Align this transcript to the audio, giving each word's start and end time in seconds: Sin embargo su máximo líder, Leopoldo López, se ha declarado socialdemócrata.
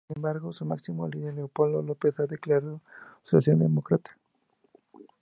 Sin 0.07 0.15
embargo 0.17 0.51
su 0.51 0.65
máximo 0.65 1.07
líder, 1.07 1.35
Leopoldo 1.35 1.83
López, 1.83 2.15
se 2.15 2.23
ha 2.23 2.25
declarado 2.25 2.81
socialdemócrata. 3.21 4.17